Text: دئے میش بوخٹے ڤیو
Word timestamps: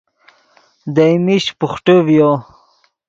دئے 0.95 1.09
میش 1.25 1.45
بوخٹے 1.57 1.95
ڤیو 2.05 2.31